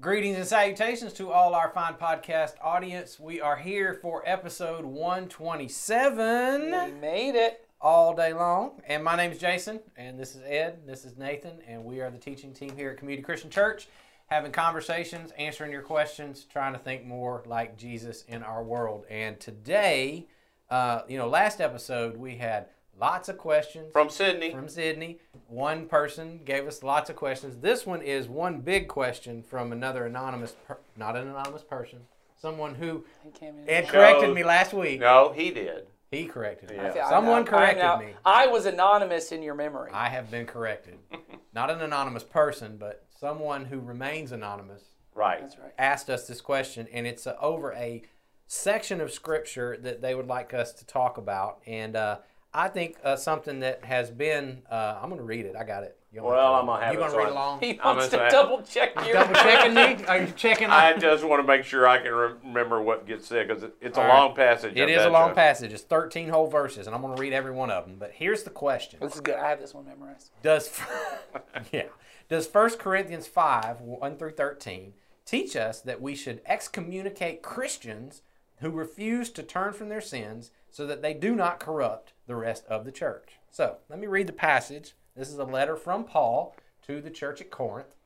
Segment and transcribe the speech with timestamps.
[0.00, 3.18] Greetings and salutations to all our fine podcast audience.
[3.18, 7.66] We are here for episode 127 We made it.
[7.80, 8.80] all day long.
[8.86, 12.10] And my name is Jason, and this is Ed, this is Nathan, and we are
[12.12, 13.88] the teaching team here at Community Christian Church,
[14.26, 19.04] having conversations, answering your questions, trying to think more like Jesus in our world.
[19.10, 20.28] And today,
[20.70, 22.66] uh, you know, last episode we had
[23.00, 24.50] lots of questions From Sydney.
[24.50, 25.18] from Sydney.
[25.48, 27.56] One person gave us lots of questions.
[27.60, 32.00] This one is one big question from another anonymous, per- not an anonymous person,
[32.40, 33.68] someone who He came in.
[33.68, 35.00] Ed corrected me last week.
[35.00, 35.86] no, he did.
[36.10, 36.76] He corrected me.
[36.76, 36.92] Yeah.
[37.02, 38.14] I- I- Someone I- I corrected know- me.
[38.24, 39.90] I was anonymous in your memory.
[39.92, 40.98] I have been corrected.
[41.54, 44.82] Not an anonymous person, but someone who remains anonymous
[45.14, 45.40] Right.
[45.40, 45.72] That's right.
[45.78, 48.02] asked us this question, and it's uh, over a
[48.46, 51.60] section of scripture that they would like us to talk about.
[51.66, 52.18] And uh,
[52.58, 55.54] I think uh, something that has been, uh, I'm going to read it.
[55.56, 55.96] I got it.
[56.12, 57.60] You want Well, I'm gonna have You going to so read along?
[57.62, 59.12] He I'm wants gonna to say- double check you.
[59.12, 60.04] Double checking me?
[60.06, 60.68] Are you checking?
[60.68, 63.96] I just want to make sure I can remember what gets said because it, it's
[63.96, 64.18] a All right.
[64.18, 64.72] long passage.
[64.74, 65.34] It I is a long you.
[65.34, 65.72] passage.
[65.72, 67.96] It's 13 whole verses, and I'm going to read every one of them.
[67.98, 69.36] But here's the question: This is good.
[69.36, 70.30] I have this one memorized.
[70.42, 70.80] Does
[71.72, 71.84] yeah?
[72.28, 74.94] Does 1 Corinthians 5 1 through 13
[75.26, 78.22] teach us that we should excommunicate Christians
[78.60, 82.64] who refuse to turn from their sins so that they do not corrupt the rest
[82.66, 83.40] of the church?
[83.50, 84.94] So let me read the passage.
[85.16, 86.54] This is a letter from Paul
[86.86, 87.96] to the church at Corinth.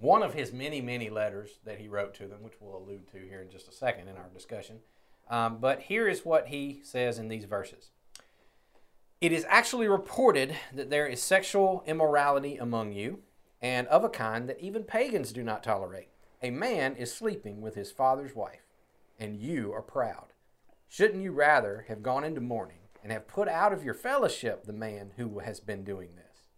[0.00, 3.18] One of his many, many letters that he wrote to them, which we'll allude to
[3.18, 4.80] here in just a second in our discussion.
[5.28, 7.90] Um, but here is what he says in these verses.
[9.20, 13.20] It is actually reported that there is sexual immorality among you,
[13.60, 16.08] and of a kind that even pagans do not tolerate.
[16.42, 18.64] A man is sleeping with his father's wife,
[19.18, 20.32] and you are proud.
[20.88, 24.72] Shouldn't you rather have gone into mourning and have put out of your fellowship the
[24.72, 26.48] man who has been doing this?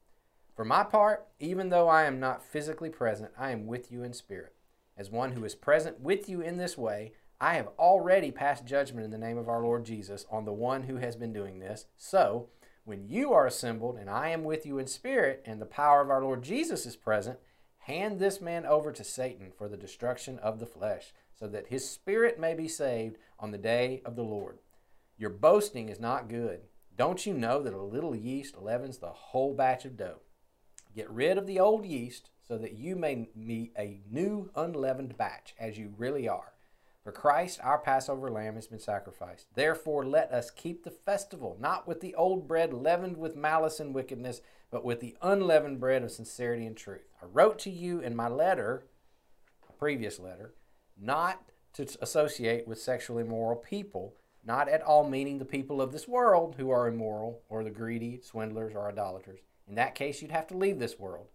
[0.55, 4.13] For my part, even though I am not physically present, I am with you in
[4.13, 4.55] spirit.
[4.97, 9.05] As one who is present with you in this way, I have already passed judgment
[9.05, 11.87] in the name of our Lord Jesus on the one who has been doing this.
[11.97, 12.51] So,
[12.85, 16.11] when you are assembled and I am with you in spirit, and the power of
[16.11, 17.39] our Lord Jesus is present,
[17.79, 21.89] hand this man over to Satan for the destruction of the flesh, so that his
[21.89, 24.59] spirit may be saved on the day of the Lord.
[25.23, 26.63] Your boasting is not good.
[26.99, 30.19] Don't you know that a little yeast leavens the whole batch of dough?
[30.97, 35.55] Get rid of the old yeast so that you may meet a new unleavened batch,
[35.61, 36.55] as you really are.
[37.05, 39.47] For Christ, our Passover lamb, has been sacrificed.
[39.55, 43.95] Therefore, let us keep the festival, not with the old bread leavened with malice and
[43.95, 44.41] wickedness,
[44.73, 47.07] but with the unleavened bread of sincerity and truth.
[47.23, 48.89] I wrote to you in my letter,
[49.69, 50.57] a previous letter,
[51.01, 51.45] not
[51.75, 56.57] to associate with sexually immoral people, not at all meaning the people of this world
[56.57, 59.41] who are immoral, or the greedy, swindlers, or idolaters.
[59.69, 61.29] In that case, you'd have to leave this world.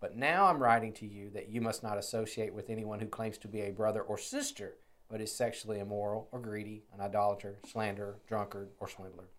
[0.00, 3.38] But now I'm writing to you that you must not associate with anyone who claims
[3.38, 4.76] to be a brother or sister,
[5.08, 9.30] but is sexually immoral or greedy, an idolater, slanderer, drunkard, or swindler.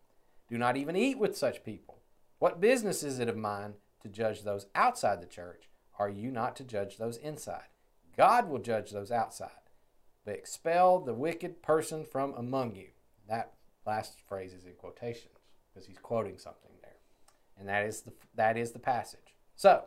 [0.49, 2.01] Do not even eat with such people.
[2.39, 5.69] What business is it of mine to judge those outside the church?
[5.97, 7.69] Are you not to judge those inside?
[8.17, 9.49] God will judge those outside.
[10.23, 12.89] But expel the wicked person from among you.
[13.27, 13.53] That
[13.85, 15.37] last phrase is in quotations
[15.73, 16.97] because he's quoting something there,
[17.57, 19.35] and that is the that is the passage.
[19.55, 19.83] So,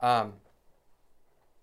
[0.00, 0.34] um,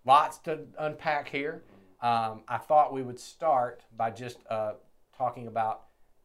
[0.06, 1.64] lots to unpack here.
[2.02, 4.74] Um, I thought we would start by just uh,
[5.16, 5.84] talking about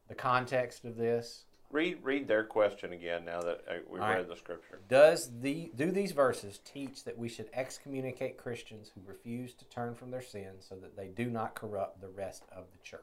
[0.08, 1.44] the context of this.
[1.70, 4.28] Read read their question again now that uh, we've All read right.
[4.28, 4.78] the scripture.
[4.88, 9.94] Does the do these verses teach that we should excommunicate Christians who refuse to turn
[9.94, 13.02] from their sins so that they do not corrupt the rest of the church?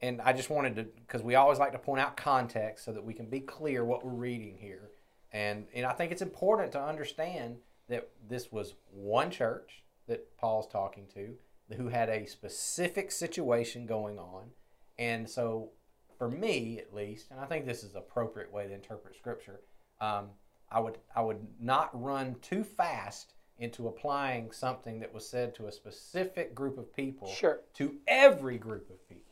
[0.00, 3.04] And I just wanted to because we always like to point out context so that
[3.04, 4.90] we can be clear what we're reading here.
[5.32, 7.56] And and I think it's important to understand
[7.88, 11.34] that this was one church that Paul's talking to
[11.76, 14.50] who had a specific situation going on.
[14.98, 15.70] And so
[16.16, 19.60] for me at least, and I think this is appropriate way to interpret Scripture,
[20.00, 20.28] um,
[20.70, 25.66] I would I would not run too fast into applying something that was said to
[25.66, 27.60] a specific group of people Sure.
[27.74, 29.27] to every group of people.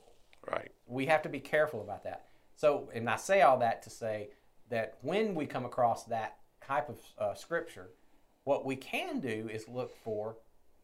[0.50, 0.70] Right.
[0.86, 2.26] We have to be careful about that.
[2.54, 4.30] So, and I say all that to say
[4.70, 7.90] that when we come across that type of uh, Scripture,
[8.44, 10.36] what we can do is look for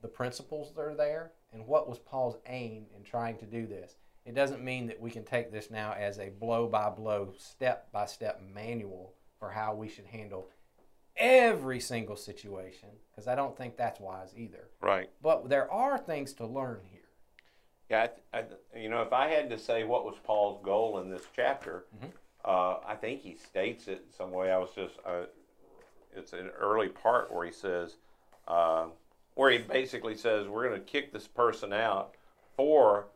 [0.03, 3.97] the principles that are there and what was Paul's aim in trying to do this.
[4.25, 7.91] It doesn't mean that we can take this now as a blow by blow, step
[7.93, 10.49] by step manual for how we should handle
[11.17, 14.69] every single situation, because I don't think that's wise either.
[14.81, 15.11] Right.
[15.23, 17.02] But there are things to learn here.
[17.93, 18.09] Yeah.
[18.33, 18.44] I, I,
[18.79, 22.11] you know, if I had to say what was Paul's goal in this chapter, Mhm.
[22.44, 24.50] uh, I think he states it in some way.
[24.50, 25.27] I was just, uh,
[26.17, 27.97] it's an early part where he says,
[28.49, 28.87] uh,
[29.35, 32.15] where he basically says we're going to kick this person out
[32.56, 33.06] for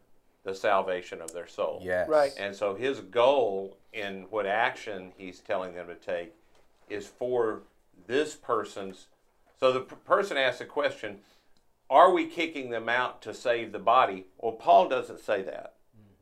[0.44, 1.80] the salvation of their soul.
[1.82, 2.08] Yes.
[2.08, 2.32] Right.
[2.38, 6.32] And so his goal in what action he's telling them to take
[6.88, 7.62] is for
[8.06, 9.08] this person's.
[9.58, 11.20] So the p- person asks the question,
[11.90, 14.26] are we kicking them out to save the body?
[14.38, 15.74] Well, Paul doesn't say that.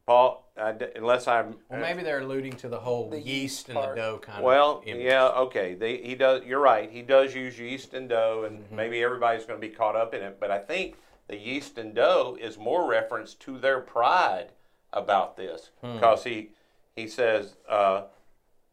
[0.07, 1.57] Paul, I d unless I'm.
[1.71, 4.79] Well, maybe they're alluding to the whole The yeast yeast and the dough kind Well,
[4.79, 4.87] of.
[4.87, 5.03] image.
[5.05, 5.75] yeah, okay.
[5.75, 6.45] They, he does.
[6.45, 6.91] You're right.
[6.91, 8.77] He does use yeast and dough, and Mm-hmm.
[8.77, 10.39] maybe everybody's going to be caught up in it.
[10.39, 10.97] But I think
[11.29, 14.49] the yeast and dough is more reference to their pride
[14.93, 15.95] about this, Hmm.
[15.95, 16.51] because he
[16.95, 18.03] he says, uh,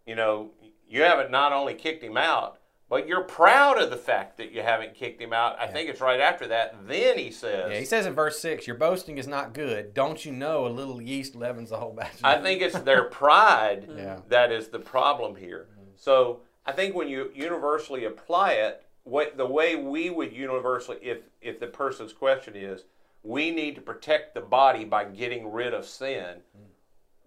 [0.06, 0.52] you know,
[0.88, 2.60] you haven't not only kicked him out,
[2.92, 5.58] but you're proud of the fact that you haven't kicked him out.
[5.58, 6.76] I think it's right after that.
[6.90, 9.94] Then he says, Yeah, he says in verse 6, Your boasting is not good.
[9.94, 12.18] Don't you know a little yeast leavens the whole batch?
[12.22, 14.20] I think it's their pride Yeah.
[14.28, 15.70] that is the problem here.
[15.96, 21.20] So I think when you universally apply it, what the way we would universally, if
[21.42, 22.84] if the person's question is,
[23.24, 26.42] we need to protect the body by getting rid of sin.
[26.58, 26.71] Mm.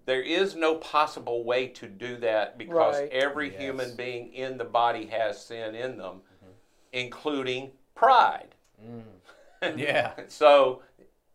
[0.07, 3.11] There is no possible way to do that because Right.
[3.11, 3.61] every Yes.
[3.61, 6.53] human being in the body has sin in them, mm-hmm.
[6.93, 8.55] including pride.
[8.83, 9.05] Mm.
[9.79, 10.13] Yeah.
[10.29, 10.83] So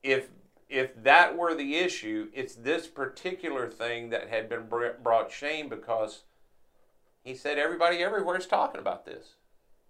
[0.04, 0.30] if
[0.68, 5.68] if that were the issue, it's this particular thing that had been br- brought shame
[5.68, 6.25] because
[7.24, 9.33] he said everybody everywhere is talking about this.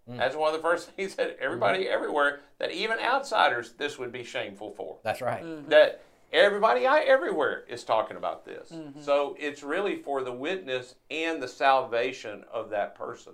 [0.10, 0.18] Mm.
[0.18, 1.36] That's one of the first things he said.
[1.40, 1.94] Everybody mm-hmm.
[1.94, 4.98] everywhere, that even outsiders, this would be shameful for.
[5.04, 5.44] That's right.
[5.44, 5.70] Mm-hmm.
[5.70, 8.70] That everybody I everywhere is talking about this.
[8.70, 9.02] Mm-hmm.
[9.02, 13.34] So it's really for the witness and the salvation of that person.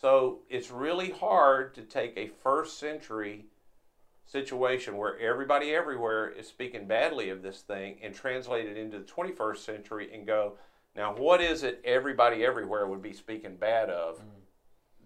[0.00, 3.46] So it's really hard to take a first century
[4.26, 9.04] situation where everybody everywhere is speaking badly of this thing and translate it into the
[9.04, 10.54] 21st century and go,
[10.96, 14.24] now what is it everybody everywhere would be speaking bad of mm.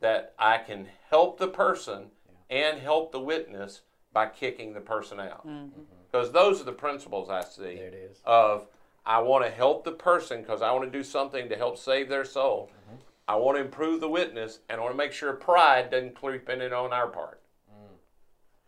[0.00, 2.10] that I can help the person
[2.50, 3.80] and help the witness
[4.12, 5.46] by kicking the person out?
[5.46, 5.80] Mm-hmm.
[5.80, 6.03] Mm-hmm.
[6.14, 8.20] Because those are the principles I see There it is.
[8.24, 8.68] of
[9.04, 12.08] I want to help the person because I want to do something to help save
[12.08, 12.70] their soul.
[12.70, 12.96] Mm-hmm.
[13.26, 16.48] I want to improve the witness, and I want to make sure pride doesn't creep
[16.48, 17.40] in it on our part.
[17.68, 17.96] Mm.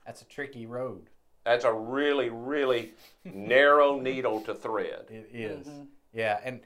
[0.04, 1.08] That's a tricky road.
[1.44, 2.94] That's a really, really
[3.24, 5.04] narrow needle to thread.
[5.08, 5.68] It is.
[5.68, 5.82] Mm-hmm.
[6.12, 6.62] Yeah, and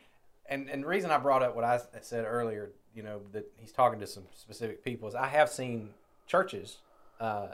[0.48, 3.72] and and the reason I brought up what I said earlier, you know, that he's
[3.72, 5.90] talking to some specific people is I have seen
[6.26, 6.78] churches
[7.20, 7.48] uh,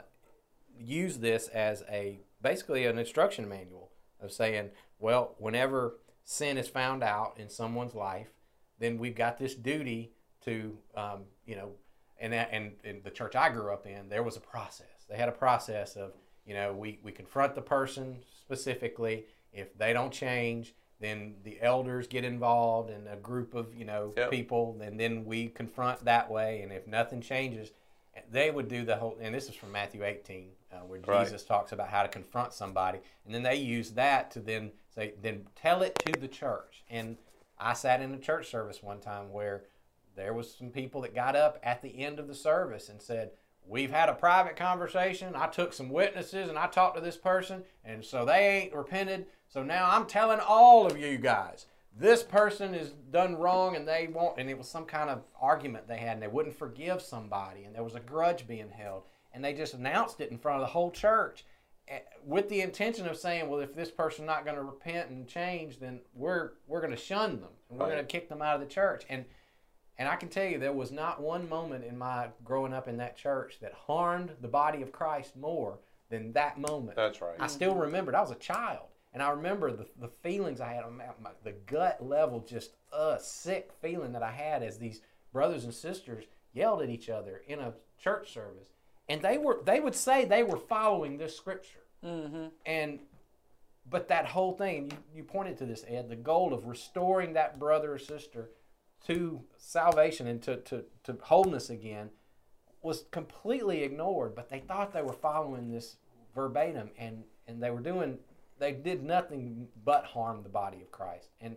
[0.79, 3.91] use this as a basically an instruction manual
[4.21, 4.69] of saying,
[4.99, 8.29] well, whenever sin is found out in someone's life,
[8.79, 10.11] then we've got this duty
[10.45, 11.71] to, um, you know,
[12.19, 15.05] and that, and in the church I grew up in, there was a process.
[15.09, 16.13] They had a process of,
[16.45, 19.25] you know, we we confront the person specifically.
[19.53, 24.13] If they don't change, then the elders get involved and a group of you know
[24.17, 24.31] Yep.
[24.31, 26.61] people, and then we confront that way.
[26.61, 27.71] And if nothing changes,
[28.29, 29.17] they would do the whole.
[29.21, 31.23] And this is from Matthew 18, uh, where Right.
[31.23, 35.13] Jesus talks about how to confront somebody, and then they use that to then say,
[35.21, 36.83] then tell it to the church.
[36.89, 37.17] And
[37.59, 39.63] I sat in a church service one time where
[40.15, 43.31] there was some people that got up at the end of the service and said,
[43.65, 45.35] "We've had a private conversation.
[45.35, 49.27] I took some witnesses and I talked to this person, and so they ain't repented.
[49.47, 51.67] So now I'm telling all of you guys."
[51.99, 54.37] This person is done wrong, and they won't.
[54.37, 57.73] And it was some kind of argument they had, and they wouldn't forgive somebody, and
[57.75, 59.03] there was a grudge being held,
[59.33, 61.45] and they just announced it in front of the whole church
[61.87, 65.27] eh, with the intention of saying, well, if this person's not going to repent and
[65.27, 67.93] change, then we're we're going to shun them and we're Right.
[67.93, 69.03] going to kick them out of the church.
[69.09, 69.25] And
[69.99, 72.97] and I can tell you, there was not one moment in my growing up in
[72.97, 75.79] that church that harmed the body of Christ more
[76.09, 76.95] than that moment.
[76.95, 77.35] That's right.
[77.39, 78.13] I still remembered.
[78.13, 81.05] I was a child, and I remember the, the feelings I had on my,
[81.43, 85.01] the gut level, just a sick feeling that I had as these
[85.33, 88.69] brothers and sisters yelled at each other in a church service,
[89.09, 92.47] and they were they would say they were following this scripture, Mm-hmm.
[92.65, 92.99] and
[93.89, 97.57] but that whole thing you, you pointed to this Ed, the goal of restoring that
[97.57, 98.49] brother or sister
[99.07, 102.09] to salvation and to, to, to wholeness again
[102.81, 105.95] was completely ignored, but they thought they were following this
[106.35, 108.17] verbatim and, and they were doing
[108.59, 111.29] they did nothing but harm the body of Christ.
[111.41, 111.55] And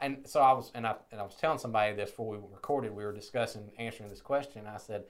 [0.00, 2.94] and so I was and I and I was telling somebody this before we recorded,
[2.94, 4.66] we were discussing answering this question.
[4.66, 5.04] I said,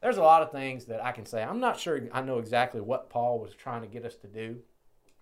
[0.00, 1.42] There's a lot of things that I can say.
[1.42, 4.58] I'm not sure I know exactly what Paul was trying to get us to do.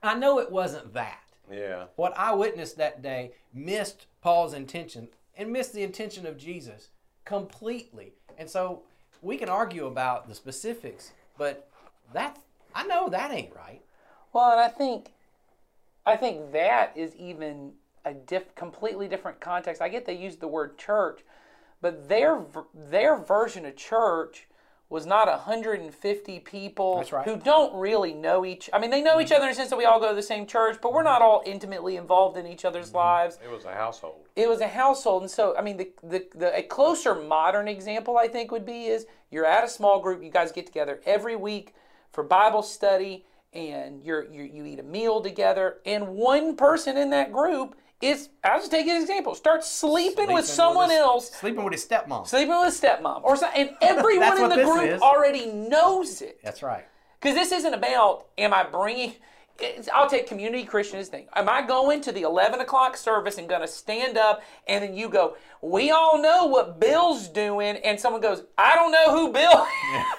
[0.02, 1.86] I know it wasn't that Yeah.
[1.96, 6.90] what I witnessed that day missed Paul's intention and missed the intention of Jesus
[7.24, 8.12] completely.
[8.36, 8.82] And so
[9.22, 11.68] we can argue about the specifics, but
[12.12, 12.38] that
[12.74, 13.82] I know that ain't right.
[14.32, 15.12] Well, and I think,
[16.08, 17.72] I think that is even
[18.04, 19.82] a diff, completely different context.
[19.82, 21.20] I get they use the word church,
[21.80, 22.42] but their
[22.74, 24.48] their version of church
[24.90, 27.26] was not 150 people That's right.
[27.26, 28.70] who don't really know each.
[28.72, 29.34] I mean, they know each mm-hmm.
[29.34, 31.20] other in the sense that we all go to the same church, but we're not
[31.20, 32.96] all intimately involved in each other's mm-hmm.
[32.96, 33.38] lives.
[33.44, 34.28] It was a household.
[34.34, 38.16] It was a household, and so I mean, the, the the a closer modern example
[38.16, 41.36] I think would be is you're at a small group, you guys get together every
[41.36, 41.74] week
[42.10, 47.10] for Bible study, and you're you you eat a meal together, and one person in
[47.10, 51.30] that group is I'll just take an example, starts sleeping, with Sleeping someone his- else
[51.32, 52.26] Sleeping with his stepmom.
[52.28, 55.00] sleeping with his stepmom or so, and everyone in the group is.
[55.02, 56.84] already knows it That's right.
[57.20, 59.14] because this isn't about am i bringing
[59.92, 63.48] i'll take community christian as thing am i going to the 11 o'clock service and
[63.48, 67.98] going to stand up and then you go we all know what bill's doing and
[67.98, 69.66] someone goes i don't know who bill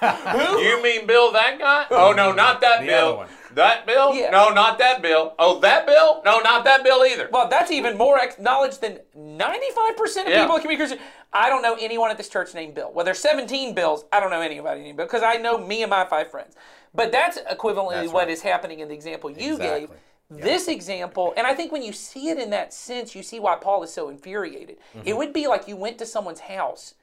[0.36, 1.86] who You mean Bill that guy?
[1.90, 3.06] Oh, oh no, not that The Bill.
[3.08, 3.28] other one.
[3.54, 4.14] That Bill?
[4.14, 4.30] Yeah.
[4.30, 5.34] No, not that Bill.
[5.38, 6.22] Oh, that Bill?
[6.24, 7.28] No, not that Bill either.
[7.32, 10.42] well that's even more acknowledged than 95% of Yeah.
[10.42, 10.98] people in community christian
[11.32, 14.30] i don't know anyone at this church named bill well there's 17 bills i don't
[14.30, 16.54] know anybody named bill because i know me and my five friends
[16.94, 18.30] but that's equivalently That's what right.
[18.30, 19.96] is happening in the example you gave Exactly.
[20.30, 23.56] This example, and I think when you see it in that sense, you see why
[23.56, 24.76] Paul is so infuriated.
[24.96, 25.08] Mm-hmm.
[25.08, 26.94] It would be like you went to someone's house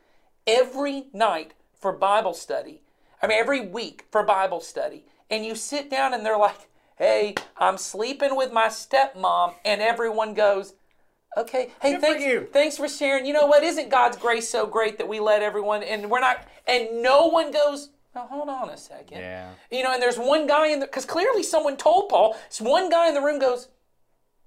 [0.45, 2.83] every night for Bible study.
[3.21, 5.03] I mean, every week for Bible study.
[5.29, 9.55] And you sit down and they're like, hey, I'm sleeping with my stepmom.
[9.65, 10.75] And everyone goes,
[11.35, 12.47] okay, hey, Good for thanks, you.
[12.53, 13.25] thanks for sharing.
[13.25, 13.61] You know what?
[13.61, 17.51] Isn't God's grace so great that we let everyone, and we're not, and no one
[17.51, 19.19] goes, now hold on a second.
[19.19, 19.51] Yeah.
[19.71, 22.89] You know, and there's one guy in the, because clearly someone told Paul, so one
[22.89, 23.67] guy in the room goes,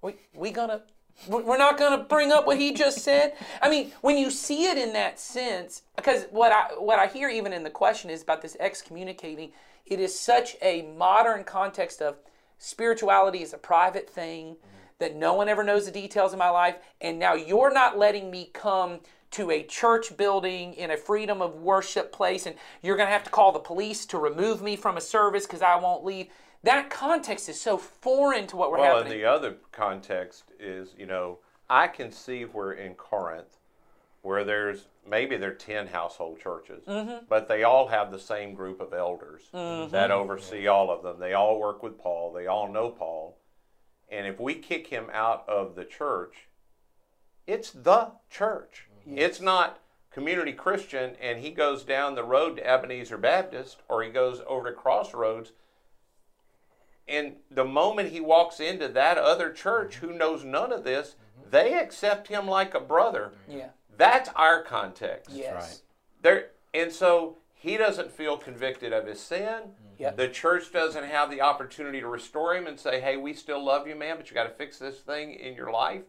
[0.03, 0.83] we, we gonna,
[1.29, 3.35] we- we're not gonna bring up what he just said.
[3.63, 7.29] I mean, when you see it in that sense, because what I, what I hear
[7.29, 9.53] even in the question is about this excommunicating,
[9.87, 12.17] it is such a modern context of
[12.59, 14.57] spirituality is a private thing
[14.99, 18.31] that no one ever knows the details of my life and now you're not letting
[18.31, 19.01] me come
[19.33, 23.25] to a church building in a freedom of worship place and you're going to have
[23.25, 26.29] to call the police to remove me from a service because I won't leave.
[26.63, 28.89] That context is so foreign to what we're having.
[28.91, 29.13] Well, happening.
[29.19, 33.57] and the other context is, you know, I can see where in Corinth,
[34.23, 37.25] where there's maybe there are 10 household churches, Mm-hmm.
[37.29, 41.19] but they all have the same group of elders that oversee all of them.
[41.19, 43.39] They all work with Paul, they all know Paul.
[44.11, 46.49] And if we kick him out of the church,
[47.47, 48.87] it's the church.
[49.07, 49.81] It's not
[50.11, 54.71] community Christian and he goes down the road to Ebenezer Baptist or he goes over
[54.71, 55.53] to Crossroads.
[57.07, 61.51] And the moment he walks into that other church who knows none of this, mm-hmm.
[61.51, 63.33] they accept him like a brother.
[63.49, 63.71] yeah.
[63.97, 65.31] That's our context.
[65.31, 65.55] Yes.
[65.55, 65.83] right.
[66.23, 69.45] There and so he doesn't feel convicted of his sin.
[69.45, 69.91] Mm-hmm.
[69.99, 70.17] Yep.
[70.17, 73.87] The church doesn't have the opportunity to restore him and say, "Hey, we still love
[73.87, 76.05] you, man, but you got to fix this thing in your life."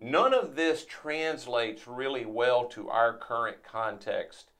[0.00, 4.50] None of this translates really well to our current context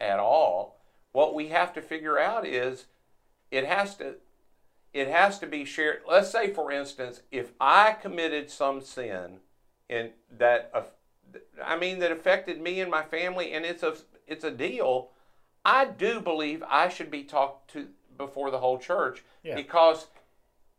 [0.00, 0.78] at all.
[1.12, 2.86] What we have to figure out is
[3.50, 4.16] it has to
[4.92, 6.02] it has to be shared.
[6.08, 9.38] Let's say, for instance, if I committed some sin
[9.90, 10.92] and that, aff-
[11.64, 13.96] I mean, that affected me and my family, and it's a
[14.28, 15.10] it's a deal.
[15.64, 19.56] I do believe I should be talked to before the whole church Yeah.
[19.56, 20.06] because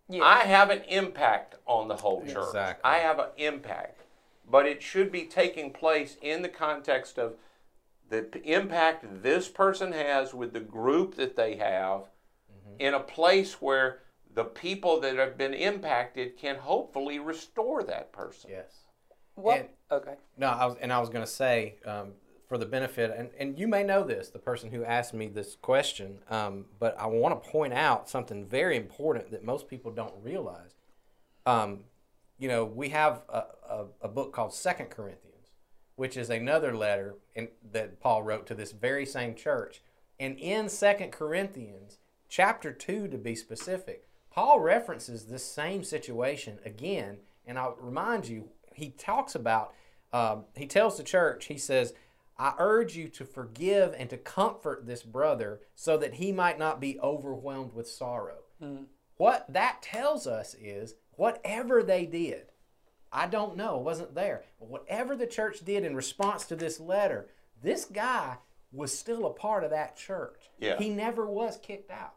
[0.08, 0.24] Yeah.
[0.24, 2.38] I have an impact on the whole church.
[2.48, 2.82] Exactly.
[2.90, 4.04] I have an impact,
[4.50, 7.36] but it should be taking place in the context of
[8.10, 12.04] the impact this person has with the group that they have
[12.68, 12.80] Mm-hmm.
[12.80, 14.00] in a place where
[14.34, 18.50] the people that have been impacted can hopefully restore that person.
[18.52, 18.72] Yes.
[19.36, 19.60] What?
[19.60, 20.16] And- okay.
[20.38, 22.14] No, I was, and I was going to say, um,
[22.48, 25.56] for the benefit, and, and you may know this, the person who asked me this
[25.62, 30.14] question, um, but I want to point out something very important that most people don't
[30.22, 30.75] realize.
[31.48, 31.86] Um,
[32.38, 35.51] you know, we have a, a, a book called Second Corinthians,
[35.96, 39.82] which is another letter in, that Paul wrote to this very same church.
[40.20, 42.00] And in Second Corinthians,
[42.30, 47.18] chapter 2 to be specific, Paul references this same situation again.
[47.46, 49.74] And I'll remind you, he talks about,
[50.12, 51.94] um, he tells the church, he says,
[52.38, 56.82] I urge you to forgive and to comfort this brother so that he might not
[56.82, 58.39] be overwhelmed with sorrow.
[59.18, 62.52] What that tells us is whatever they did,
[63.12, 64.44] I don't know, it wasn't there.
[64.60, 67.30] But whatever the church did in response to this letter,
[67.62, 68.38] this guy
[68.72, 70.50] was still a part of that church.
[70.60, 70.78] Yeah.
[70.78, 72.16] He never was kicked out.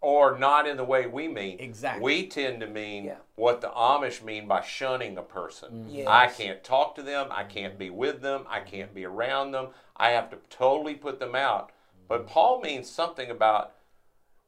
[0.00, 1.60] Or not in the way we mean.
[1.60, 2.02] Exactly.
[2.02, 3.18] We tend to mean Yeah.
[3.36, 5.72] what the Amish mean by shunning a person.
[5.72, 5.88] Mm-hmm.
[5.90, 6.08] Yes.
[6.08, 7.28] I can't talk to them.
[7.30, 8.44] I can't be with them.
[8.48, 9.68] I can't be around them.
[9.96, 11.70] I have to totally put them out.
[12.08, 12.32] But mm-hmm.
[12.32, 13.74] Paul means something about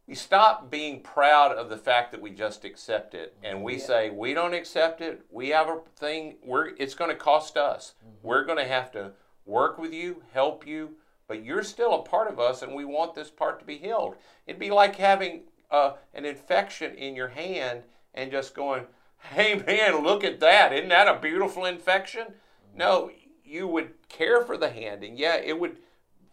[0.07, 4.11] we stop being proud of the fact that we just accept it and we say
[4.11, 8.45] we don't accept it we have a thing we're it's going to cost us we're
[8.45, 9.13] going to have to
[9.47, 10.97] work with you help you
[11.27, 14.17] but you're still a part of us, and we want this part to be healed.
[14.47, 17.83] It'd be like having uh, an infection in your hand
[18.13, 18.85] and just going,
[19.33, 20.73] hey man, look at that.
[20.73, 22.35] Isn't that a beautiful infection?
[22.77, 23.11] No,
[23.45, 25.79] you would care for the hand, and yeah, it would.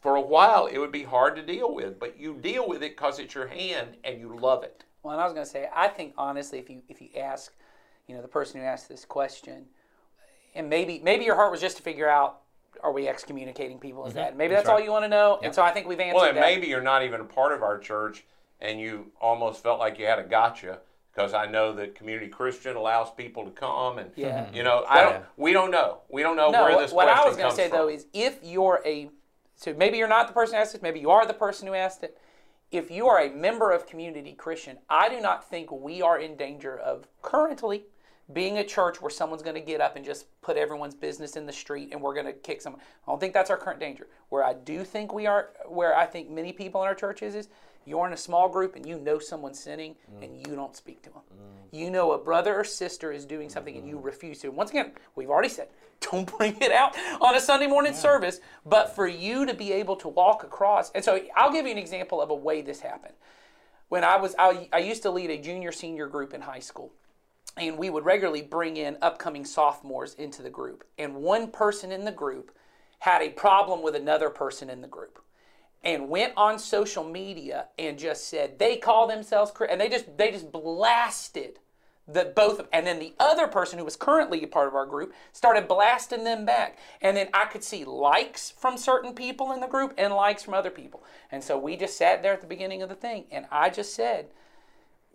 [0.01, 2.97] For a while, it would be hard to deal with, but you deal with it
[2.97, 4.83] because it's your hand and you love it.
[5.03, 7.53] Well, and I was going to say, I think honestly, if you if you ask,
[8.07, 9.65] you know, the person who asked this question,
[10.55, 12.41] and maybe maybe your heart was just to figure out,
[12.83, 14.05] are we excommunicating people?
[14.05, 14.19] Is mm-hmm.
[14.19, 15.39] that maybe that's, all you want to know?
[15.43, 16.41] And so I think we've answered Well, and that.
[16.41, 18.25] maybe you're not even a part of our church,
[18.59, 20.79] and you almost felt like you had a gotcha
[21.13, 24.47] because I know that Community Christian allows people to come, and Yeah.
[24.53, 24.93] you know, mm-hmm.
[24.93, 25.13] I don't.
[25.13, 25.21] Yeah.
[25.37, 25.99] We don't know.
[26.09, 27.77] We don't know no, where this what I was going to say from.
[27.77, 29.09] though is if you're a,
[29.61, 31.75] so maybe you're not the person who asked it, maybe you are the person who
[31.75, 32.17] asked it.
[32.71, 36.35] If you are a member of Community Christian, I do not think we are in
[36.35, 37.83] danger of currently
[38.33, 41.45] being a church where someone's going to get up and just put everyone's business in
[41.45, 42.81] the street and we're going to kick someone.
[43.05, 44.07] I don't think that's our current danger.
[44.29, 47.49] Where I do think we are, where I think many people in our churches is,
[47.85, 50.47] you're in a small group and you know someone's sinning and mm.
[50.47, 51.21] you don't speak to them.
[51.33, 51.79] Mm.
[51.79, 54.05] You know a brother or sister is doing something and you mm-hmm.
[54.05, 54.49] refuse to.
[54.49, 55.69] Once again, we've already said,
[56.11, 59.95] don't bring it out on a Sunday morning service, but for you to be able
[59.97, 60.91] to walk across.
[60.91, 63.13] And so I'll give you an example of a way this happened.
[63.89, 66.93] When I was, I, I used to lead a junior senior group in high school
[67.57, 70.85] and we would regularly bring in upcoming sophomores into the group.
[70.97, 72.55] And one person in the group
[72.99, 75.19] had a problem with another person in the group
[75.83, 80.31] and went on social media and just said they call themselves and they just they
[80.31, 81.59] just blasted
[82.07, 84.85] the both of and then the other person who was currently a part of our
[84.85, 86.77] group started blasting them back.
[87.01, 90.53] And then i could see likes from certain people in the group and likes from
[90.53, 91.03] other people.
[91.31, 93.93] And so we just sat there at the beginning of the thing and i just
[93.93, 94.27] said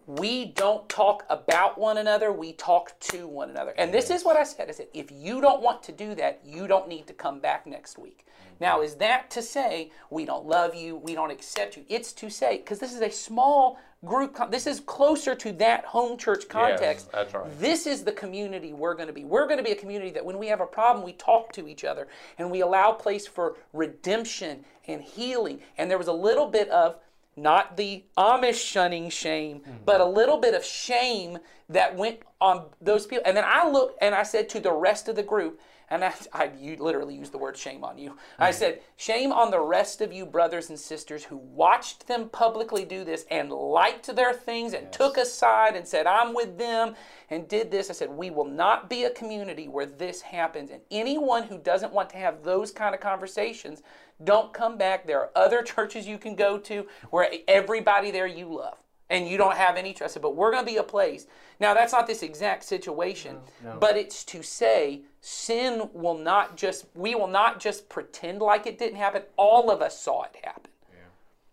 [0.07, 3.75] we don't talk about one another we talk to one another.
[3.77, 4.69] And this is what i said.
[4.69, 7.67] I said if you don't want to do that you don't need to come back
[7.67, 8.27] next week
[8.61, 12.31] now is that to say we don't love you we don't accept you it's to
[12.31, 17.11] say because this is a small group this is closer to that home church context
[17.13, 17.61] that's right.
[17.61, 20.25] this is the community we're going to be we're going to be a community that
[20.25, 22.07] when we have a problem we talk to each other
[22.39, 26.97] and we allow place for redemption and healing and there was a little bit of
[27.37, 29.73] not the Amish shunning shame, mm-hmm.
[29.85, 31.39] but a little bit of shame
[31.69, 33.25] that went on those people.
[33.27, 36.13] And then I looked and I said to the rest of the group, and I,
[36.33, 38.17] I you literally used the word shame on you.
[38.39, 38.59] I mm-hmm.
[38.59, 43.05] said, shame on the rest of you brothers and sisters who watched them publicly do
[43.05, 46.95] this and liked their things and took a side and said, I'm with them
[47.31, 47.91] and did this.
[47.91, 50.71] I said, we will not be a community where this happens.
[50.71, 53.83] And anyone who doesn't want to have those kind of conversations,
[54.25, 55.07] don't come back.
[55.07, 59.37] There are other churches you can go to where everybody there you love and you
[59.37, 60.21] don't have any trust.
[60.21, 61.27] But we're going to be a place.
[61.61, 63.39] Now, that's not this exact situation,
[63.81, 68.79] but it's to say sin will not just, we will not just pretend like it
[68.79, 69.23] didn't happen.
[69.37, 70.71] All of us saw it happen.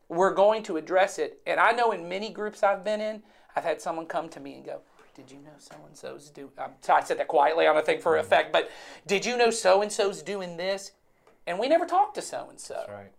[0.09, 1.41] We're going to address it.
[1.47, 3.23] And I know in many groups I've been in,
[3.55, 4.81] I've had someone come to me and go,
[5.15, 6.51] did you know so and so's do?
[6.57, 8.69] Um, I said that quietly on a thing for effect, but
[9.05, 10.91] did you know so and so's doing this?
[11.45, 12.83] And we never talked to so and so.
[12.89, 13.11] Right.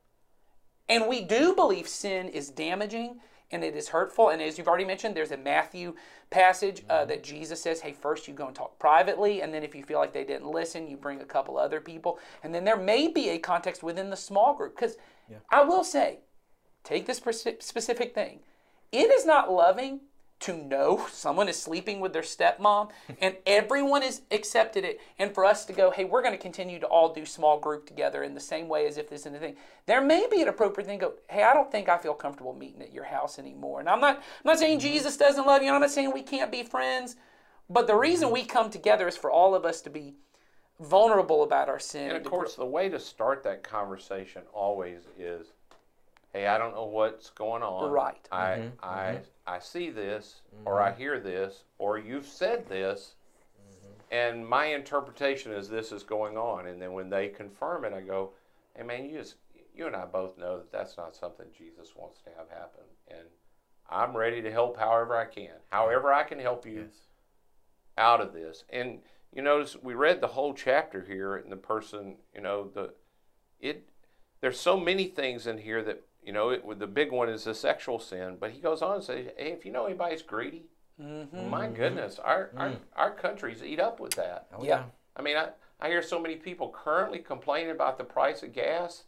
[0.89, 3.21] And we do believe sin is damaging
[3.55, 4.31] and it is hurtful.
[4.31, 5.95] And as you've already mentioned, there's a Matthew
[6.29, 9.41] passage uh, that Jesus says, hey, first you go and talk privately.
[9.43, 12.19] And then if you feel like they didn't listen, you bring a couple other people.
[12.43, 14.75] And then there may be a context within the small group.
[14.75, 14.97] Because
[15.51, 16.19] I will say,
[16.83, 18.41] take this specific thing.
[18.91, 20.01] It is not loving
[20.45, 25.01] to know someone is sleeping with their stepmom and everyone has accepted it.
[25.19, 27.87] And for us to go hey we're going to continue to all do small group
[27.87, 30.49] together in the same way as if this is a thing there may be an
[30.49, 33.39] appropriate thing to go hey i don't think i feel comfortable meeting at your house
[33.39, 33.81] anymore.
[33.81, 34.89] And i'm not i'm not saying mm-hmm.
[34.89, 37.17] jesus doesn't love you i'm not saying we can't be friends
[37.71, 38.35] but the reason mm-hmm.
[38.35, 40.15] we come together is for all of us to be
[40.81, 45.53] vulnerable about our sin And of course, the way to start that conversation always is,
[46.35, 47.91] "Hey, I don't know what's going on.
[47.91, 48.29] Right.
[48.31, 48.69] I mm-hmm.
[48.83, 49.23] I mm-hmm.
[49.47, 50.69] I see this, mm-hmm.
[50.69, 53.15] or I hear this, or you've said this,
[54.11, 58.03] and my interpretation is this is going on." And then when they confirm it, I
[58.03, 58.33] go,
[58.77, 59.37] "Hey, man, you just
[59.75, 63.27] you and I both know that that's not something Jesus wants to have happen, and
[63.89, 66.91] I'm ready to help however I can, however I can help you."
[67.97, 68.65] out of this.
[68.71, 69.01] And
[69.33, 72.95] you notice we read the whole chapter here, and the person, you know, the
[73.61, 73.89] it.
[74.41, 76.51] There's so many things in here that you know.
[76.51, 79.53] It, the big one is the sexual sin, but he goes on and says, "Hey,
[79.53, 80.67] if you know anybody's greedy,
[81.01, 81.49] mm-hmm.
[81.51, 82.59] my goodness, our, mm-hmm.
[82.59, 84.47] our our countries eat up with that.
[84.57, 84.85] Oh, Yeah.
[85.17, 85.49] I mean, I
[85.81, 89.05] I hear so many people currently complaining about the price of gas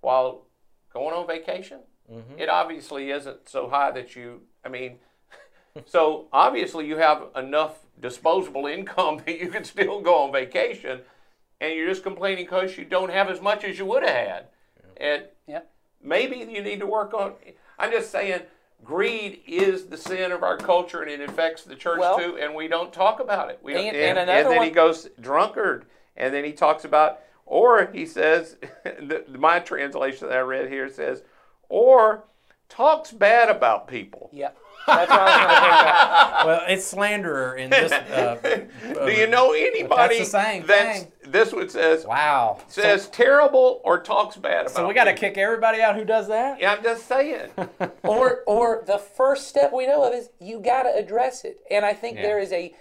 [0.00, 0.46] while
[0.92, 1.80] going on vacation.
[2.10, 2.38] Mm-hmm.
[2.38, 4.42] It obviously isn't so high that you.
[4.64, 4.98] I mean,
[5.86, 11.00] so obviously you have enough disposable income that you can still go on vacation,
[11.60, 14.46] and you're just complaining because you don't have as much as you would have had.
[14.96, 15.24] And
[16.02, 17.34] maybe you need to work on.
[17.78, 18.42] I'm just saying,
[18.84, 22.38] greed is the sin of our culture, and it affects the church Well- too.
[22.40, 23.58] And we don't talk about it.
[23.62, 25.86] We And- and, and another then he goes drunkard,
[26.16, 30.88] and then he talks about, or he says, the, my translation that I read here
[30.88, 31.22] says,
[31.68, 32.24] or
[32.68, 34.30] talks bad about people.
[34.32, 34.56] Yep.
[34.86, 36.46] That's what I was going to bring.
[36.46, 37.92] Well, it's slanderer in this.
[37.92, 38.36] Uh,
[39.06, 41.12] Do you know anybody That's the same that's thing.
[41.28, 42.58] this one says Wow.
[42.68, 44.70] says terrible or talks bad about?
[44.70, 46.60] So we got to kick everybody out who does that.
[46.60, 47.50] Yeah, I'm just saying.
[48.04, 51.84] or or the first step we know of is you got to address it and
[51.84, 52.22] i think Yeah.
[52.22, 52.74] there is a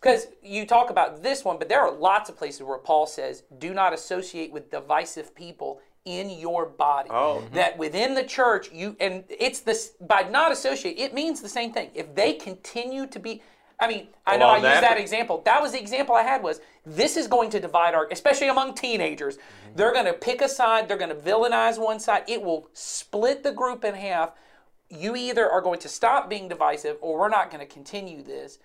[0.00, 3.42] because you talk about this one but there are lots of places where paul says
[3.58, 7.42] do not associate with divisive people in your body Oh.
[7.44, 7.54] Mm-hmm.
[7.54, 11.72] that within the church you and it's this by not associate it means the same
[11.72, 13.42] thing if they continue to be
[13.80, 15.42] I mean, I know Well, I used that- that example.
[15.44, 18.74] That was the example I had was this is going to divide our, especially among
[18.74, 19.36] teenagers.
[19.36, 19.76] Mm-hmm.
[19.76, 20.86] They're going to pick a side.
[20.86, 22.22] They're going to villainize one side.
[22.28, 24.30] It will split the group in half.
[24.88, 28.60] You either are going to stop being divisive or we're not going to continue this.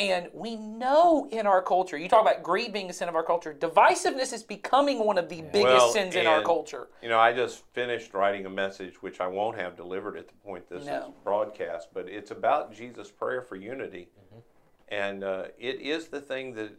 [0.00, 3.22] And we know in our culture, you talk about greed being a sin of our
[3.22, 6.88] culture, divisiveness is becoming one of the biggest Well, sins in our culture.
[7.02, 10.34] You know, I just finished writing a message, which I won't have delivered at the
[10.34, 14.08] point this is broadcast, but it's about Jesus' prayer for unity.
[14.18, 14.40] Mm-hmm.
[14.88, 16.72] And uh, it is the thing that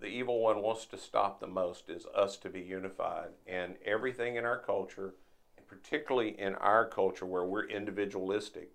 [0.00, 3.28] the evil one wants to stop the most is us to be unified.
[3.46, 5.14] And everything in our culture,
[5.68, 8.70] particularly in our culture where we're individualistic,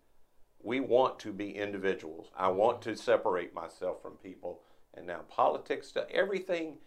[0.66, 2.32] we want to be individuals.
[2.36, 4.62] I want to separate myself from people.
[4.96, 6.78] And now politics, everything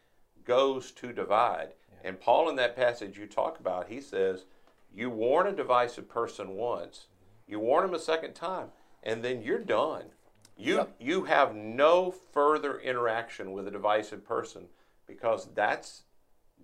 [0.44, 1.74] goes to divide.
[2.02, 4.46] And Paul, in that passage you talk about, he says,
[4.92, 7.06] You warn a divisive person once,
[7.46, 8.68] you warn him a second time,
[9.04, 10.06] and then you're done.
[10.56, 14.64] You, you have no further interaction with a divisive person
[15.06, 16.02] because that's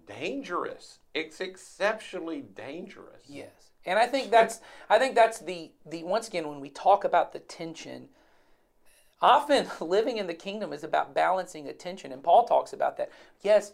[0.08, 0.98] dangerous.
[1.14, 3.22] It's exceptionally dangerous.
[3.28, 3.70] Yes.
[3.86, 7.32] And I think that's I think that's the the once again when we talk about
[7.32, 8.08] the tension
[9.20, 13.10] often living in the kingdom is about balancing attention and Paul talks about that.
[13.42, 13.72] Yes,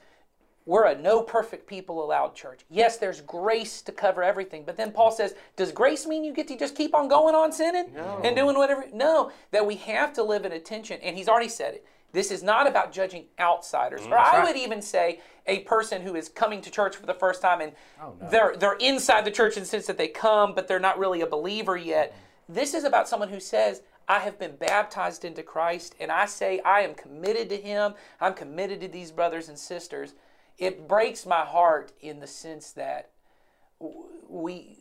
[0.66, 2.60] we're a no perfect people allowed church.
[2.68, 4.64] Yes, there's grace to cover everything.
[4.64, 7.52] But then Paul says, does grace mean you get to just keep on going on
[7.52, 7.90] sinning
[8.22, 8.84] and doing whatever?
[8.92, 11.00] No, that we have to live in attention.
[11.02, 11.86] And he's already said it.
[12.12, 14.00] This is not about judging outsiders.
[14.02, 14.10] Mm.
[14.10, 17.40] or I would even say a person who is coming to church for the first
[17.40, 20.68] time and oh, they're they're inside the church in the sense that they come, but
[20.68, 22.12] they're not really a believer yet.
[22.12, 22.54] Mm-hmm.
[22.54, 26.60] This is about someone who says, I have been baptized into Christ, and I say
[26.64, 27.94] I am committed to Him.
[28.20, 30.14] I'm committed to these brothers and sisters.
[30.60, 33.10] It breaks my heart in the sense that
[34.28, 34.78] we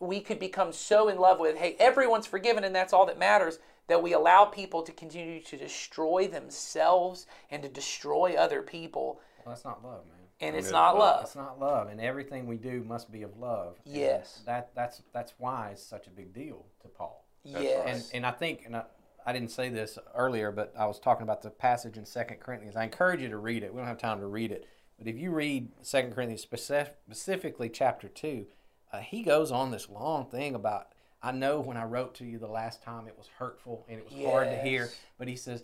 [0.00, 3.60] we could become so in love with, hey, everyone's forgiven, and that's all that matters.
[3.86, 9.54] That we allow people to continue to destroy themselves and to destroy other people, Well,
[9.54, 10.16] that's not love, man.
[10.40, 11.16] and it's is not love.
[11.16, 11.22] love.
[11.24, 13.76] It's not love, and everything we do must be of love.
[13.84, 14.42] And Yes.
[14.46, 17.24] that that's that's why it's such a big deal to Paul.
[17.44, 17.86] Yes.
[17.86, 18.84] And and I think, and I,
[19.24, 22.74] I didn't say this earlier, but I was talking about the passage in Second Corinthians.
[22.76, 23.72] I encourage you to read it.
[23.72, 24.66] We don't have time to read it,
[25.02, 28.46] but if you read Second Corinthians specifically chapter two,
[28.92, 30.88] uh, he goes on this long thing about.
[31.24, 34.10] I know when I wrote to you the last time, it was hurtful and it
[34.10, 34.90] was hard to hear.
[35.18, 35.62] But he says,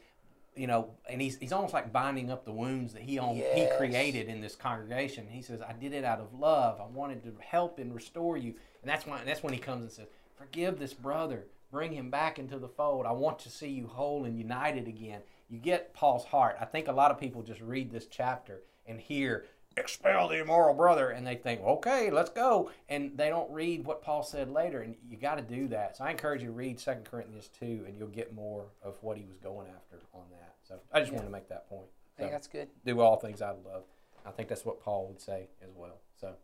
[0.55, 3.69] you know, and he's he's almost like binding up the wounds that he on, he
[3.77, 5.27] created in this congregation.
[5.29, 6.81] He says, I did it out of love.
[6.81, 9.93] I wanted to help and restore you, and that's why that's when he comes and
[9.93, 13.07] says, forgive this brother, bring him back into the fold.
[13.07, 15.23] I want to see you whole and united again.
[15.49, 16.57] You get Paul's heart.
[16.61, 19.45] I think a lot of people just read this chapter and hear
[19.77, 24.03] expel the immoral brother and they think okay let's go and they don't read what
[24.03, 26.77] paul said later and you got to do that so i encourage you to read
[26.77, 30.55] 2 corinthians 2 and you'll get more of what he was going after on that
[30.67, 32.69] so i just wanted to make that point I think that's good.
[32.85, 33.85] do all things out of love
[34.27, 36.35] i think that's what paul would say as well so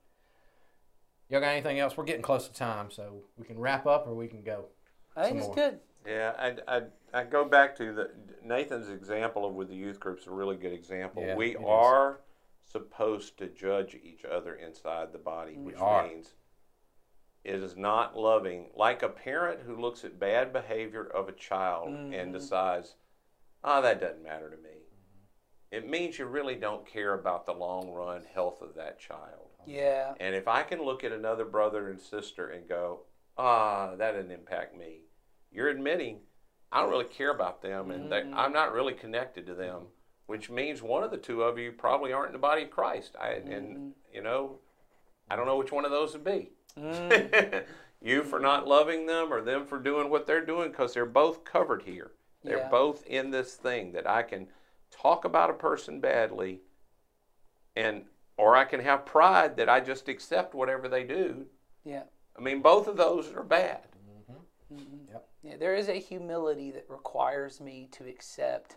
[1.28, 4.14] y'all got anything else we're getting close to time so we can wrap up or
[4.14, 4.66] we can go
[5.16, 5.54] I think it's more.
[5.54, 5.80] good.
[6.06, 8.10] Yeah, I, I, I go back to the
[8.44, 11.22] Nathan's example of with the youth group is a really good example.
[11.24, 11.64] Yeah, we it is.
[12.70, 16.06] Supposed to judge each other inside the body, which are.
[16.06, 16.34] means
[17.44, 18.70] it is not loving.
[18.74, 22.14] Like a parent who looks at bad behavior of a child Mm-hmm.
[22.14, 22.96] and decides,
[23.62, 24.70] ah, that doesn't matter to me.
[25.70, 29.50] It means you really don't care about the long run health of that child.
[29.66, 30.14] Yeah.
[30.20, 33.00] And if I can look at another brother and sister and go,
[33.36, 35.00] ah, that didn't impact me,
[35.50, 36.20] you're admitting
[36.70, 39.86] I don't really care about them and they, I'm not really connected to them,
[40.26, 43.16] which means one of the two of you probably aren't in the body of Christ.
[43.20, 43.92] I, And, mm.
[44.12, 44.58] you know,
[45.30, 46.50] I don't know which one of those would be.
[46.78, 47.64] Mm.
[48.02, 51.44] you for not loving them or them for doing what they're doing because they're both
[51.44, 52.12] covered here.
[52.42, 52.68] They're Yeah.
[52.68, 54.48] both in this thing that I can
[54.90, 56.60] talk about a person badly
[57.74, 58.04] and
[58.36, 61.46] or I can have pride that I just accept whatever they do
[61.84, 62.04] Yeah.
[62.36, 63.86] I mean, both of those are bad.
[64.28, 64.74] Mm-hmm.
[64.74, 64.94] Mm-hmm.
[64.94, 65.16] Mm-hmm.
[65.42, 68.76] Yeah, there is a humility that requires me to accept,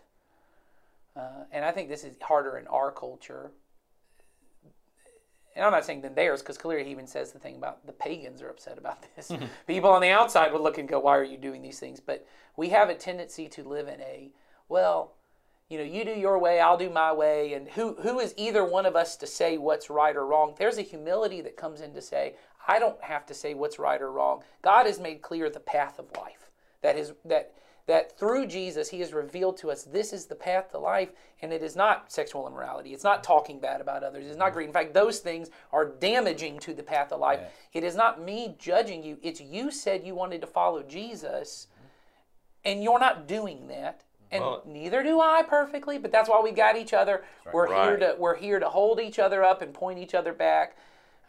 [1.18, 3.50] uh, and I think this is harder in our culture.
[5.56, 7.92] And I'm not saying than theirs, because clearly he even says the thing about the
[7.92, 9.32] pagans are upset about this.
[9.66, 12.24] People on the outside would look and go, "Why are you doing these things?" But
[12.56, 14.30] we have a tendency to live in a,
[14.68, 15.14] well,
[15.68, 18.64] you know, you do your way, I'll do my way, and who who is either
[18.64, 20.54] one of us to say what's right or wrong?
[20.56, 22.36] There's a humility that comes in to say,
[22.68, 24.44] I don't have to say what's right or wrong.
[24.62, 26.50] God has made clear the path of life.
[26.82, 27.52] That is that
[27.88, 31.08] that through Jesus he has revealed to us this is the path to life,
[31.40, 32.92] and it is not sexual immorality.
[32.92, 34.26] It's not talking bad about others.
[34.26, 34.66] It's not greed.
[34.66, 37.40] In fact, those things are damaging to the path of life.
[37.72, 39.16] It is not me judging you.
[39.22, 41.68] It's you said you wanted to follow Jesus,
[42.62, 44.04] and you're not doing that.
[44.30, 47.24] And Well- neither do I perfectly, but that's why we've got each other.
[47.54, 50.76] We're here to we're here to hold each other up and point each other back.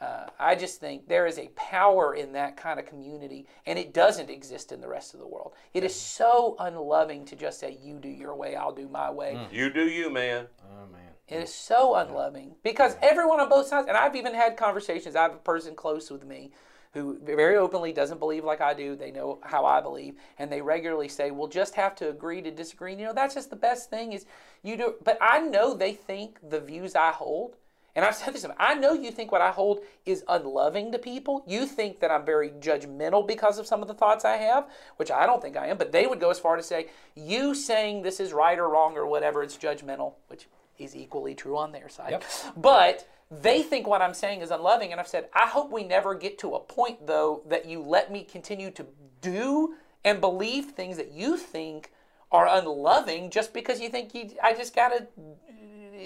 [0.01, 3.93] Uh, I just think there is a power in that kind of community, and it
[3.93, 5.53] doesn't exist in the rest of the world.
[5.73, 9.37] It is so unloving to just say, "You do your way, I'll do my way."
[9.51, 10.47] You do you, man.
[10.63, 11.01] Oh man.
[11.27, 15.15] It is so unloving because everyone on both sides, and I've even had conversations.
[15.15, 16.51] I have a person close with me
[16.93, 18.95] who very openly doesn't believe like I do.
[18.95, 22.51] They know how I believe, and they regularly say, "We'll just have to agree to
[22.51, 24.25] disagree." And, you know, that's just the best thing is
[24.63, 24.95] you do.
[25.03, 27.57] But I know they think the views I hold.
[27.99, 31.43] And I've said this, I know you think what I hold is unloving to people.
[31.45, 35.11] You think that I'm very judgmental because of some of the thoughts I have, which
[35.11, 38.03] I don't think I am, but they would go as far to say, you saying
[38.03, 41.89] this is right or wrong or whatever, it's judgmental, which is equally true on their
[41.89, 42.11] side.
[42.11, 42.23] Yep.
[42.55, 44.93] But they think what I'm saying is unloving.
[44.93, 48.13] And I've said, I hope we never get to a point, though, that you let
[48.13, 48.85] me continue to
[49.19, 51.91] do and believe things that you think
[52.31, 55.07] are unloving just because you think you, I just got to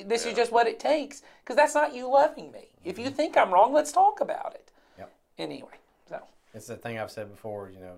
[0.05, 2.67] this is just what it takes because that's not you loving me.
[2.83, 4.71] If you think I'm wrong, let's talk about it.
[4.97, 5.13] Yep.
[5.37, 5.77] Anyway,
[6.09, 6.19] so
[6.53, 7.69] It's the thing I've said before.
[7.73, 7.95] You know,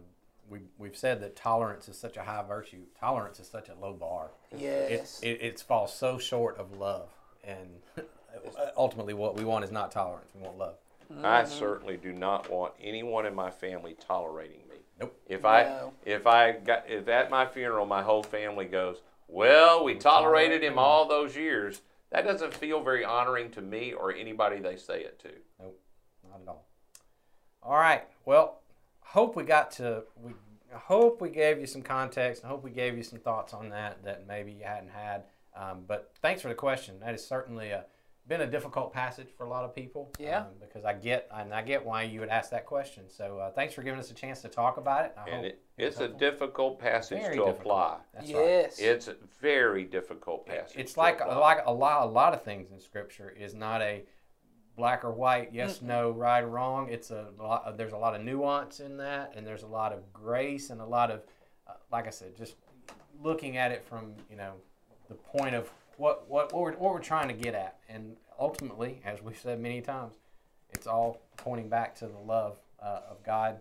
[0.50, 2.82] we we've said that tolerance is such a high virtue.
[3.00, 4.32] Tolerance is such a low bar.
[4.56, 7.10] yes, It, it, it falls so short of love,
[7.44, 7.70] and
[8.78, 10.30] ultimately, what we want is not tolerance.
[10.36, 10.76] We want love.
[11.24, 11.52] I Mm-hmm.
[11.60, 14.78] certainly do not want anyone in my family tolerating me.
[15.00, 15.16] Nope.
[15.28, 19.96] If I if I got if at my funeral my whole family goes, well, we
[19.96, 21.82] tolerated him all those years.
[22.12, 25.30] That doesn't feel very honoring to me or anybody they say it to.
[25.60, 25.80] Nope,
[26.30, 26.66] not at all.
[27.64, 28.04] All right.
[28.26, 28.62] Well,
[29.02, 30.34] hope we got to we
[30.74, 32.44] I hope we gave you some context.
[32.44, 35.24] I hope we gave you some thoughts on that that maybe you hadn't had.
[35.56, 37.00] Um, but thanks for the question.
[37.00, 37.86] That is certainly a,
[38.28, 40.12] been a difficult passage for a lot of people.
[40.20, 40.40] Yeah.
[40.40, 43.04] um, because I get and I get why you would ask that question.
[43.08, 45.14] So uh, thanks for giving us a chance to talk about it.
[45.18, 47.60] I And hope it, it's a difficult passage Very to difficult.
[47.60, 47.98] apply.
[48.14, 48.46] That's right.
[48.46, 50.76] yes, It's a very difficult passage.
[50.78, 51.36] It's to like apply.
[51.38, 54.04] like a lot a lot of things in Scripture is not a
[54.76, 56.90] black or white, yes, no, right or wrong.
[56.90, 57.78] It's a lot.
[57.78, 60.86] There's a lot of nuance in that, and there's a lot of grace and a
[60.86, 61.22] lot of,
[61.68, 62.56] uh, like I said, just
[63.24, 64.54] looking at it from you know
[65.08, 69.02] the point of what what what we're, what we're trying to get at, and ultimately,
[69.06, 70.16] as we've said many times,
[70.72, 73.60] it's all pointing back to the love uh, of God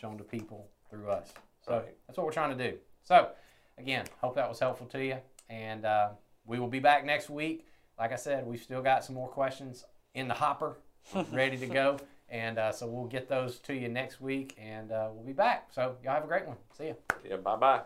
[0.00, 1.32] shown to people through us.
[1.64, 1.94] So Right.
[2.06, 2.76] that's what we're trying to do.
[3.02, 3.30] So
[3.78, 5.16] again, hope that was helpful to you,
[5.48, 6.10] and uh,
[6.44, 7.66] we will be back next week.
[7.98, 10.76] Like I said, we've still got some more questions in the hopper,
[11.32, 15.08] ready to go, and uh, so we'll get those to you next week, and uh,
[15.12, 15.68] we'll be back.
[15.72, 16.56] So y'all have a great one.
[16.76, 16.94] See ya.
[17.28, 17.82] Yeah, bye bye.